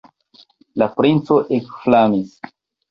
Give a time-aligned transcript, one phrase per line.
[0.83, 2.39] La princo ekflamis.